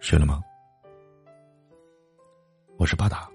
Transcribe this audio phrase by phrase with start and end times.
[0.00, 0.42] 睡了吗？
[2.76, 3.28] 我是巴达。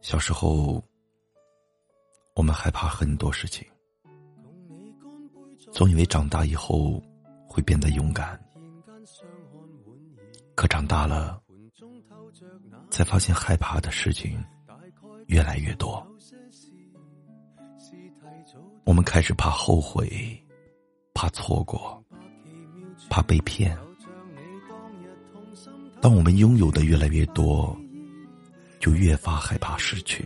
[0.00, 0.82] 小时候，
[2.34, 3.66] 我们害怕很多事情，
[5.70, 7.00] 总以为长大以后
[7.46, 8.40] 会变得勇敢。
[10.56, 11.40] 可长大了，
[12.90, 14.42] 才发现害怕的事情
[15.26, 16.04] 越来越多。
[18.84, 20.08] 我们开始怕后悔，
[21.14, 22.02] 怕错过，
[23.08, 23.76] 怕被骗。
[26.00, 27.76] 当我们拥有的越来越多，
[28.80, 30.24] 就越发害怕失去。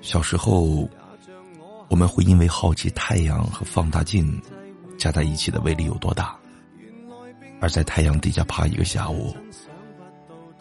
[0.00, 0.88] 小时候，
[1.88, 4.40] 我们会因为好奇太阳和放大镜
[4.98, 6.36] 加在一起的威力有多大，
[7.60, 9.34] 而在太阳底下趴一个下午，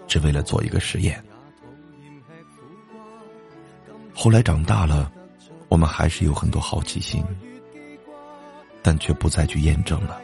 [0.08, 1.24] 只为了做一个实验。
[4.24, 5.12] 后来长大了，
[5.68, 7.22] 我们还是有很多好奇心，
[8.82, 10.22] 但却不再去验证了，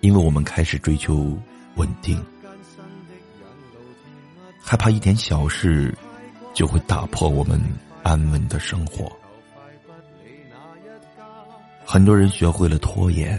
[0.00, 1.38] 因为我们开始追求
[1.74, 2.24] 稳定，
[4.62, 5.94] 害怕一点小事
[6.54, 7.60] 就会打破我们
[8.02, 9.12] 安稳的生活。
[11.84, 13.38] 很多人学会了拖延，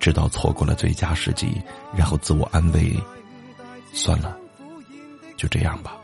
[0.00, 1.60] 直到错过了最佳时机，
[1.94, 2.98] 然后自我安慰：
[3.92, 4.38] 算了，
[5.36, 5.98] 就这样吧。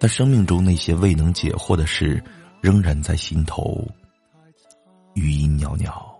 [0.00, 2.22] 但生命中那些未能解惑的事，
[2.60, 3.84] 仍然在心头，
[5.14, 6.16] 余音袅袅，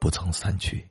[0.00, 0.86] 不曾散去。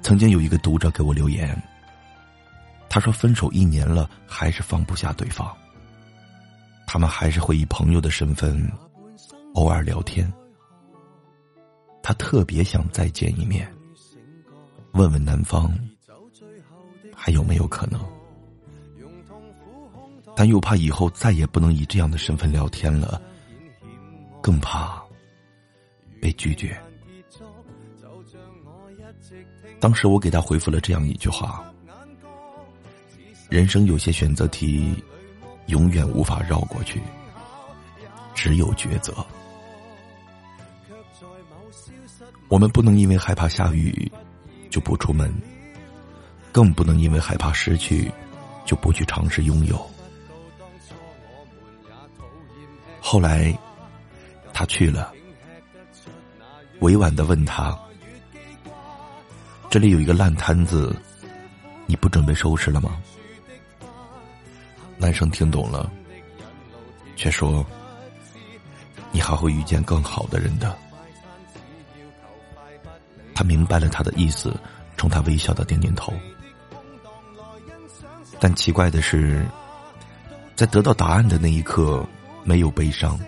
[0.00, 1.54] 曾经有一个读者给我留言，
[2.88, 5.54] 他说：“分手一年了，还是放不下对方。
[6.86, 8.70] 他们还是会以朋友的身份
[9.54, 10.32] 偶尔聊天。
[12.02, 13.70] 他特别想再见一面，
[14.92, 15.76] 问问男方
[17.14, 18.00] 还有没有可能。”
[20.36, 23.20] 但又怕以后再也不能以这样的身份聊天了，
[24.40, 25.02] 更怕
[26.20, 26.76] 被拒绝。
[29.80, 31.64] 当时我给他回复了这样一句话：
[33.48, 34.94] 人生有些选择题，
[35.66, 37.00] 永远无法绕过去，
[38.34, 39.14] 只有抉择。
[42.48, 44.10] 我们不能因为害怕下雨
[44.70, 45.32] 就不出门，
[46.50, 48.10] 更不能因为害怕失去
[48.64, 49.93] 就不去尝试拥有。
[53.06, 53.56] 后来，
[54.54, 55.12] 他去了，
[56.80, 57.78] 委婉的问他
[59.68, 60.96] ：“这里有一个烂摊子，
[61.84, 62.96] 你不准备收拾了吗？”
[64.96, 65.92] 男生听懂了，
[67.14, 67.64] 却说
[69.12, 70.74] ：“你还会遇见更好的人的。”
[73.36, 74.58] 他明白了他的意思，
[74.96, 76.10] 冲他微笑的点点头。
[78.40, 79.46] 但奇怪的是，
[80.56, 82.02] 在得到答案的那一刻。
[82.44, 83.18] 没有悲伤，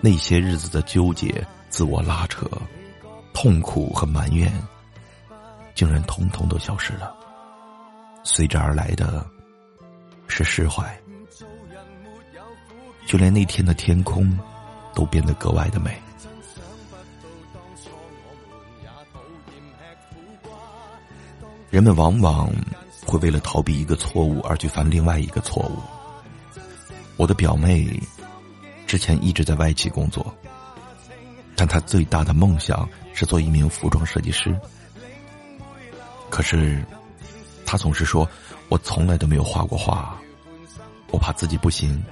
[0.00, 2.46] 那些日子的纠结、自我拉扯、
[3.32, 4.52] 痛苦和埋怨，
[5.74, 7.14] 竟然统统都消失了。
[8.24, 9.24] 随之而来的，
[10.26, 10.84] 是释怀。
[13.06, 14.36] 就连那天的天空，
[14.94, 15.96] 都变得格外的美。
[21.70, 22.50] 人们往往
[23.06, 25.97] 会为了逃避一个错误而去犯另外一个错误。
[27.18, 28.00] 我的表妹
[28.86, 30.34] 之前一直在外企工作，
[31.54, 34.58] 但她最大的梦想是做一名服装设计师。
[36.30, 36.82] 可是，
[37.66, 38.26] 她总是说
[38.70, 40.16] ：“我从来都没有画过画，
[41.10, 42.02] 我怕自己不行。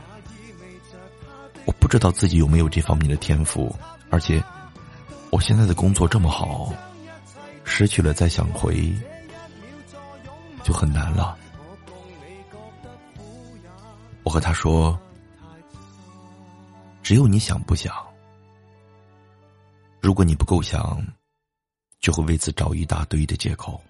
[1.64, 3.74] 我不知道自己有没有这方面的天赋，
[4.10, 4.42] 而且
[5.30, 6.72] 我现在的工作这么好，
[7.62, 8.92] 失去了再想回
[10.64, 11.38] 就很难了。”
[14.26, 14.98] 我和他说
[17.00, 17.94] ：“只有你想不想？
[20.00, 21.00] 如果你不够想，
[22.00, 23.80] 就会为此找一大堆的借口。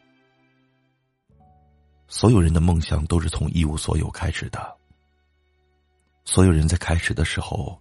[2.07, 4.77] 所有人的梦想都是从一无所有开始的。
[6.27, 7.81] 所有人在开始的时候，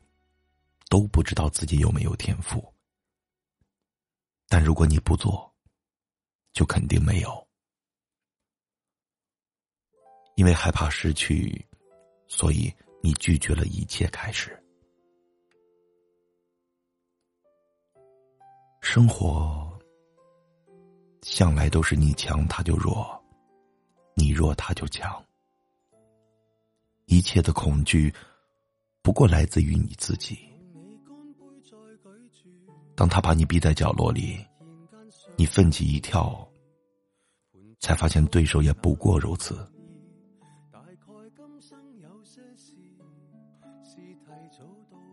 [0.87, 2.73] 都不知道自己有没有天赋。
[4.47, 5.53] 但如果你不做，
[6.53, 7.47] 就肯定没有，
[10.35, 11.61] 因为害怕失去。”
[12.27, 14.57] 所以，你拒绝了一切开始。
[18.81, 19.77] 生活
[21.21, 23.19] 向来都是你强他就弱，
[24.15, 25.23] 你弱他就强。
[27.05, 28.13] 一切的恐惧，
[29.01, 30.37] 不过来自于你自己。
[32.95, 34.37] 当他把你逼在角落里，
[35.35, 36.47] 你奋起一跳，
[37.79, 39.67] 才发现对手也不过如此。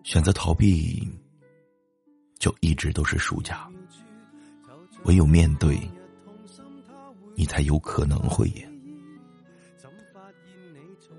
[0.05, 1.09] 选择逃避，
[2.38, 3.70] 就一直都是输家。
[5.05, 5.79] 唯有面对，
[7.35, 8.69] 你才有可能会赢。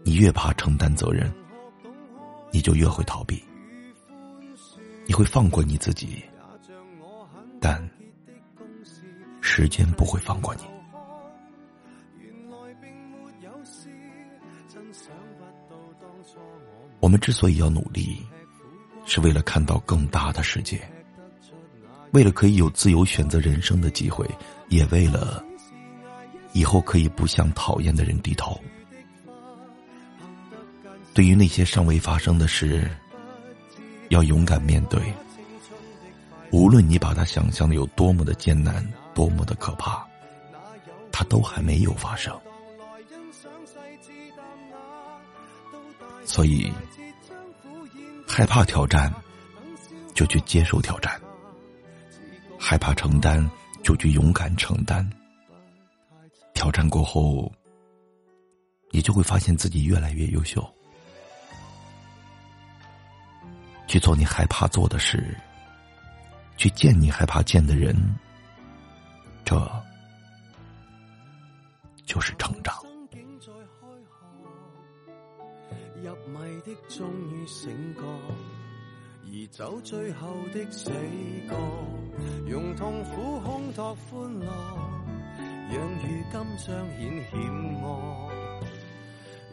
[0.03, 1.33] 你越怕承担责任，
[2.51, 3.43] 你就越会逃避。
[5.05, 6.23] 你会放过你自己，
[7.59, 7.89] 但
[9.41, 10.63] 时间不会放过你。
[17.03, 18.25] 我们之所以要努力。
[19.05, 20.79] 是为了看到更大的世界，
[22.13, 24.25] 为了可以有自由选择人生的机会，
[24.69, 25.43] 也为了
[26.53, 28.57] 以后可以不向讨厌的人低头。
[31.13, 32.89] 对于那些尚未发生的事，
[34.07, 35.01] 要勇敢面对。
[36.49, 40.01] 无论你把它想象的有多么的艰难，多么的可怕，
[41.11, 42.33] 它都还没有发生。
[46.33, 46.73] 所以。
[48.27, 49.13] 害怕挑战，
[50.15, 51.11] 就去接受挑战；
[52.57, 53.47] 害怕承担，
[53.83, 55.07] 就去勇敢承担。
[56.55, 57.51] 挑战过后，
[58.89, 60.67] 你就会发现自己越来越优秀。
[63.87, 65.37] 去做你害怕做的事，
[66.57, 67.95] 去见你害怕见的人，
[69.45, 69.55] 这
[72.03, 72.82] 就是成长。
[76.03, 78.01] 入迷的终于醒觉，
[79.23, 80.91] 移走最后的死
[81.49, 81.55] 角，
[82.45, 84.45] 用痛苦烘托欢乐，
[85.71, 86.75] 让如今彰显
[87.31, 87.39] 险
[87.81, 88.29] 恶。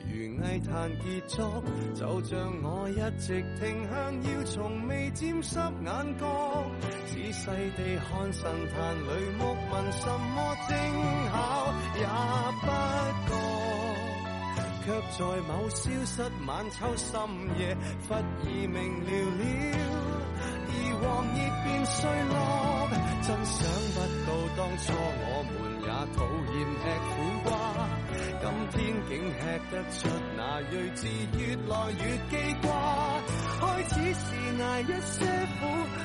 [0.02, 1.62] 如艺坛结束，
[1.94, 6.66] 就像我一直停向，要从未沾湿眼角，
[7.06, 7.46] 仔细
[7.76, 9.08] 地看神坛里
[9.38, 10.04] 木问什
[10.34, 10.76] 么正
[11.30, 12.02] 巧，也
[12.60, 12.66] 不
[13.30, 13.39] 觉。
[14.90, 17.12] 却在某消失晚秋深
[17.58, 17.62] 夜，
[18.08, 19.42] 忽而明了了，
[20.66, 21.02] 而黄
[21.36, 21.96] 叶变碎
[22.28, 22.34] 落。
[23.22, 23.58] 真想
[23.94, 23.96] 不
[24.26, 26.18] 到当初我们也讨
[26.50, 27.12] 厌吃苦
[27.44, 27.50] 瓜，
[28.42, 28.74] 今天
[29.06, 29.40] 竟吃
[29.70, 29.98] 得出
[30.36, 30.40] 那
[30.72, 31.06] 睿智，
[31.38, 32.66] 越来越记挂。
[33.60, 34.26] 开始是
[34.60, 35.14] 挨一些
[35.60, 35.62] 苦，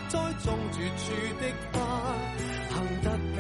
[0.10, 1.04] 栽种绝处
[1.42, 1.44] 的
[1.74, 1.76] 花。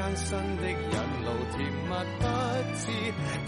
[0.05, 0.77] 艰辛的引
[1.25, 2.23] 路，甜蜜不
[2.77, 2.85] 知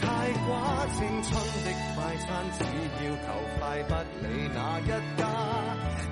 [0.01, 0.05] 太
[0.41, 0.49] 寡。
[0.97, 1.29] 青春
[1.63, 2.27] 的快餐，
[2.57, 2.59] 只
[3.05, 3.25] 要求
[3.59, 3.93] 快，不
[4.25, 4.25] 理
[4.55, 5.21] 哪一家。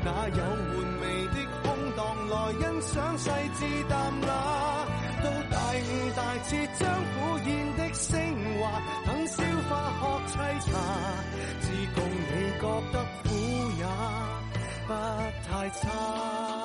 [0.03, 1.65] 哪有玩味的空
[1.95, 1.99] 档
[2.29, 3.25] 来欣赏细
[3.55, 3.59] 致
[3.89, 4.29] 淡雅？
[5.23, 7.15] 到大悟大彻，将苦
[7.49, 8.13] 咽的升
[8.59, 8.61] 华，
[9.07, 10.69] 等消化学沏茶，
[11.59, 11.63] 自
[11.95, 12.63] 共你觉
[12.93, 13.25] 得苦
[13.79, 13.83] 也
[14.85, 14.93] 不
[15.49, 16.64] 太差。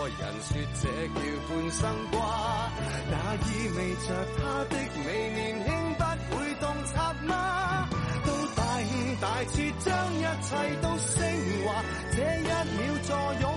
[0.00, 0.08] 个。
[0.20, 1.80] 人说这叫半生
[2.10, 2.18] 瓜，
[3.10, 6.00] 那意味着他的美年轻不
[6.36, 7.88] 会洞察吗？
[8.24, 8.90] 都大悟
[9.20, 10.48] 大彻，将一切
[10.82, 11.16] 都升
[11.64, 11.66] 华，
[12.12, 13.08] 这一秒作
[13.40, 13.49] 用，